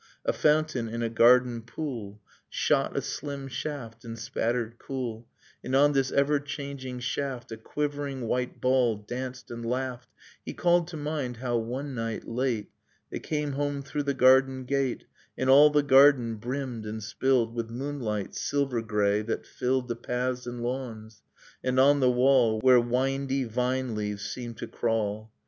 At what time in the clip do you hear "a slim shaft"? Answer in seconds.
2.97-4.03